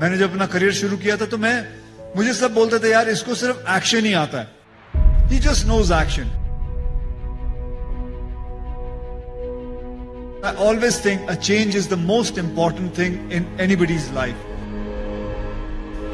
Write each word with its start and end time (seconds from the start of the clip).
मैंने 0.00 0.16
जब 0.18 0.30
अपना 0.30 0.46
करियर 0.46 0.72
शुरू 0.72 0.96
किया 0.96 1.16
था 1.16 1.26
तो 1.26 1.38
मैं, 1.38 1.56
मुझे 2.16 2.32
सब 2.34 2.54
बोलते 2.54 2.78
थे, 2.78 2.90
यार, 2.90 3.08
इसको 3.08 3.34
सिर्फ़ 3.34 3.70
एक्शन 3.76 4.04
ही 4.04 4.12
आता 4.24 4.38
है. 4.38 4.48
He 5.30 5.38
just 5.44 5.66
knows 5.66 5.92
action 5.92 6.28
I 10.46 10.64
always 10.66 11.04
think 11.04 11.30
a 11.30 11.34
change 11.34 11.76
is 11.76 11.88
the 11.90 11.98
most 12.00 12.38
important 12.38 12.98
thing 12.98 13.32
in 13.32 13.46
anybody's 13.60 14.10
life 14.14 14.36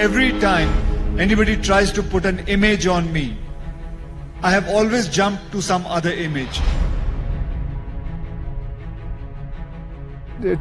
every 0.00 0.30
time 0.40 1.20
anybody 1.20 1.56
tries 1.68 1.94
to 1.96 2.02
put 2.12 2.26
an 2.26 2.38
image 2.48 2.86
on 2.88 3.08
me 3.12 3.26
I 4.44 4.52
have 4.52 4.70
always 4.76 5.10
jump 5.16 5.48
to 5.52 5.60
some 5.62 5.82
other 5.96 6.18
image 6.24 6.60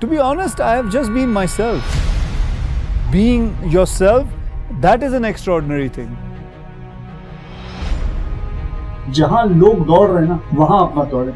to 0.01 0.07
be 0.07 0.17
honest 0.17 0.61
I 0.61 0.75
have 0.75 0.89
just 0.91 1.11
been 1.11 1.29
myself 1.47 2.08
Being 3.13 3.45
yourself, 3.65 4.27
that 4.81 5.03
is 5.05 5.13
an 5.13 5.23
extraordinary 5.25 5.89
thing. 5.93 6.09
जहाँ 9.13 9.45
लोग 9.45 9.85
दौड़ 9.85 10.09
रहे 10.09 10.21
हैं 10.21 10.29
ना 10.29 10.39
वहाँ 10.53 10.81
मत 10.95 11.07
दौड़े। 11.11 11.31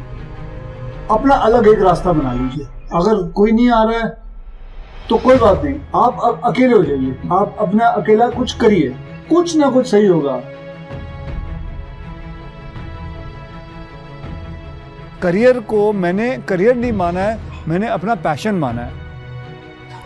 अपना 1.10 1.34
अलग 1.48 1.68
एक 1.68 1.82
रास्ता 1.82 2.12
बना 2.12 2.32
लीजिए। 2.32 2.66
अगर 2.94 3.22
कोई 3.32 3.52
नहीं 3.52 3.70
आ 3.70 3.82
रहा 3.84 3.98
है 3.98 4.08
तो 5.08 5.18
कोई 5.18 5.36
बात 5.38 5.64
नहीं। 5.64 5.74
आप 6.04 6.20
अब 6.24 6.40
अकेले 6.44 6.76
हो 6.76 6.82
जाइए। 6.84 7.18
आप 7.32 7.56
अपना 7.60 7.86
अकेला 7.86 8.28
कुछ 8.30 8.54
करिए। 8.60 8.96
कुछ 9.28 9.56
ना 9.56 9.70
कुछ 9.70 9.90
सही 9.90 10.06
होगा। 10.06 10.40
करियर 15.22 15.60
को 15.60 15.92
मैंने 15.92 16.36
करियर 16.48 16.76
नहीं 16.76 16.92
माना 16.92 17.20
है 17.20 17.38
मैंने 17.68 17.86
अपना 17.88 18.14
पैशन 18.14 18.54
माना 18.54 18.82
है। 18.82 19.03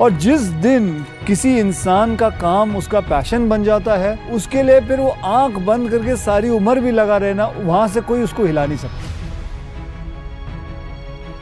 और 0.00 0.10
जिस 0.24 0.40
दिन 0.64 0.88
किसी 1.26 1.58
इंसान 1.58 2.16
का 2.16 2.28
काम 2.40 2.76
उसका 2.76 3.00
पैशन 3.00 3.48
बन 3.48 3.64
जाता 3.64 3.94
है 3.96 4.16
उसके 4.32 4.62
लिए 4.62 4.80
फिर 4.80 5.00
वो 5.00 5.08
आँख 5.24 5.58
बंद 5.66 5.90
करके 5.90 6.16
सारी 6.16 6.48
उम्र 6.48 6.80
भी 6.80 6.90
लगा 6.90 7.16
रहना 7.16 7.46
वहाँ 7.56 7.88
से 7.88 8.00
कोई 8.00 8.22
उसको 8.22 8.44
हिला 8.44 8.66
नहीं 8.66 8.78
सकता। 8.78 9.02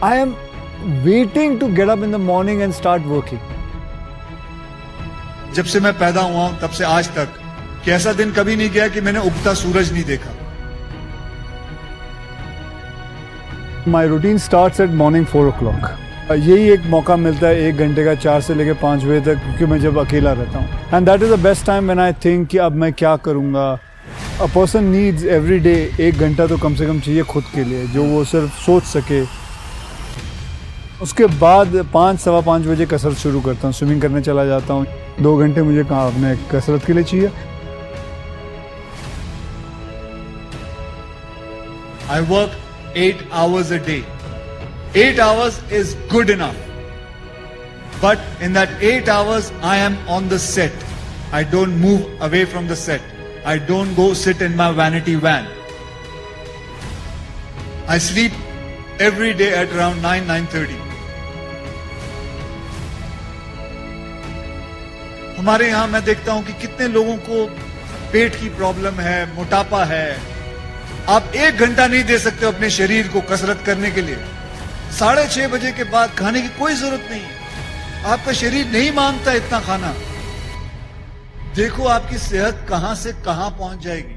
I 0.07 0.19
am 0.19 0.35
waiting 1.05 1.59
to 1.61 1.67
get 1.75 1.89
up 1.89 1.99
in 1.99 2.13
the 2.13 2.17
morning 2.23 2.63
and 2.63 2.73
start 2.73 3.03
working 3.07 3.41
जब 5.55 5.65
से 5.65 5.81
मैं 5.81 5.93
पैदा 5.99 6.21
हुआ 6.23 6.47
हूँ 6.47 6.59
तब 6.61 6.71
से 6.71 6.85
आज 6.85 7.09
तक 7.15 7.29
कि 7.85 7.91
ऐसा 7.91 8.13
दिन 8.13 8.33
कभी 8.33 8.57
नहीं 8.57 8.71
गया 8.71 8.89
कि 8.89 9.01
मैंने 9.01 9.21
उगता 9.27 9.55
सूरज 9.55 9.93
नहीं 9.93 10.05
देखा। 10.05 10.31
My 13.89 14.09
routine 14.09 14.39
start 14.39 14.81
at 14.81 14.91
morning 15.03 15.27
four 15.27 15.47
o'clock 15.59 15.83
यही 16.31 16.69
एक 16.71 16.87
मौका 16.91 17.17
मिलता 17.17 17.47
है 17.47 17.63
एक 17.65 17.77
घंटे 17.77 18.05
का, 18.05 18.15
चार 18.15 18.41
से 18.41 18.55
लेकर 18.55 18.75
पाँच 18.81 19.05
बजे 19.05 19.21
तक, 19.21 19.41
क्योंकि 19.43 19.67
मैं 19.67 19.79
जब 19.81 19.99
अकेला 19.99 20.33
रहता 20.33 20.59
हूँ। 20.59 20.69
And 20.95 21.07
that 21.09 21.23
is 21.23 21.33
the 21.33 21.39
best 21.41 21.67
time 21.67 21.85
when 21.85 21.99
I 22.01 22.13
think 22.25 22.49
कि 22.49 22.59
अब 22.59 22.73
मैं 22.75 22.93
क्या 22.93 23.17
करूँगा। 23.27 23.67
A 24.41 24.47
person 24.55 24.85
needs 24.85 25.25
every 25.25 25.59
day 25.59 25.75
एक 26.01 26.19
घंटा 26.19 26.47
तो 26.47 26.57
कम 26.59 26.75
से 26.75 26.87
कम 26.87 27.01
चाहिए 27.01 27.23
खुद 27.23 27.45
के 27.55 27.65
लिए, 27.65 27.87
जो 27.87 28.05
वो 28.05 28.25
सिर्फ़ 28.25 28.59
सोच 28.65 28.83
सके। 28.85 29.23
उसके 31.03 31.27
बाद 31.39 31.77
पाँच, 31.95 32.19
सवा 32.21 32.41
पाँच 32.41 32.67
बजे 32.67 32.87
कसरत 32.87 33.17
शुरू 33.19 33.41
करता 33.41 33.67
हूँ, 33.67 33.75
स्विमिंग 33.75 34.03
करने 34.03 34.21
चला 34.23 34.45
जाता 34.45 34.75
हूँ। 34.75 34.87
दो 35.21 35.37
घंटे 35.37 35.63
मुझे 35.63 35.85
कहाँ 35.85 36.11
अपने 36.13 36.37
कसरत 36.51 36.85
के 36.87 36.93
लिए 36.93 37.05
चाहिए। 37.05 37.31
I 42.09 42.21
work 42.31 42.51
eight 42.97 43.25
hours 43.33 43.71
a 43.73 43.79
day. 43.89 44.03
Eight 44.95 45.19
hours 45.19 45.61
is 45.71 45.95
good 46.09 46.31
enough. 46.31 46.57
But 48.01 48.21
in 48.41 48.53
that 48.53 48.71
eight 48.83 49.09
hours, 49.09 49.53
I 49.63 49.77
am 49.77 49.97
on 50.09 50.29
the 50.29 50.39
set. 50.39 50.73
I 51.33 51.45
don't 51.45 51.77
move 51.81 52.09
away 52.21 52.45
from 52.45 52.67
the 52.67 52.77
set. 52.77 53.03
I 53.45 53.59
don't 53.59 53.95
go 53.95 54.13
sit 54.15 54.43
in 54.43 54.57
my 54.57 54.73
vanity 54.73 55.15
van. 55.15 55.47
I 57.89 57.99
sleep 57.99 58.33
every 58.99 59.33
day 59.35 59.55
at 59.55 59.73
around 59.73 60.03
9 60.03 60.27
9:30. 60.27 60.83
हमारे 65.39 65.69
यहाँ 65.69 65.87
मैं 65.89 66.05
देखता 66.05 66.33
हूँ 66.33 66.45
कि 66.45 66.53
कितने 66.61 66.89
लोगों 66.89 67.17
को 67.29 67.45
पेट 68.13 68.35
की 68.41 68.49
प्रॉब्लम 68.57 69.01
है 69.01 69.19
मोटापा 69.35 69.85
है 69.85 70.09
आप 71.15 71.33
एक 71.37 71.59
घंटा 71.65 71.87
नहीं 71.87 72.05
दे 72.05 72.19
सकते 72.19 72.47
अपने 72.47 72.71
शरीर 72.77 73.09
को 73.09 73.21
कसरत 73.31 73.63
करने 73.67 73.91
के 73.91 74.03
लिए 74.03 74.17
साढ़े 74.99 75.27
छह 75.29 75.49
बजे 75.49 75.71
के 75.73 75.85
बाद 75.93 76.11
खाने 76.19 76.41
की 76.43 76.49
कोई 76.59 76.75
ज़रूरत 76.75 77.09
नहीं। 77.11 77.25
आपका 78.13 78.33
शरीर 78.33 78.67
नहीं 78.73 78.91
माँगता 78.93 79.33
इतना 79.33 79.61
खाना। 79.61 79.93
देखो 81.57 81.85
आपकी 81.89 82.19
सेहत 82.19 82.65
कहाँ 82.69 82.95
से 82.95 83.13
कहाँ 83.25 83.51
पहुँच 83.59 83.85
जाएगी। 83.85 84.17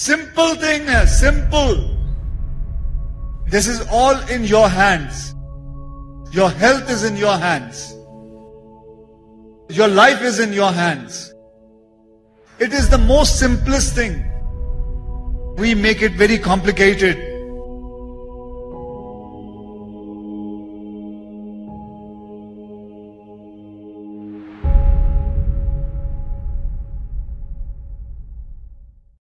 सिंपल 0.00 0.54
थिंग 0.62 0.88
है 0.88 1.04
simple 1.14 1.74
this 3.50 3.68
is 3.68 3.82
all 3.98 4.24
in 4.34 4.44
your 4.44 4.68
hands 4.70 5.26
your 6.36 6.50
health 6.62 6.90
is 6.90 7.06
in 7.06 7.16
your 7.16 7.36
hands 7.44 7.84
your 9.70 9.88
life 9.90 10.22
is 10.30 10.42
in 10.42 10.54
your 10.54 10.72
hands 10.72 11.20
it 12.58 12.74
is 12.74 12.90
the 12.90 13.00
most 13.02 13.34
simplest 13.34 13.96
thing 13.98 14.16
we 15.60 15.74
make 15.82 16.02
it 16.02 16.18
very 16.18 16.38
complicated 16.48 17.33